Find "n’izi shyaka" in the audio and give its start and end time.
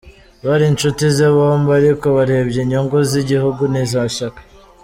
3.71-4.41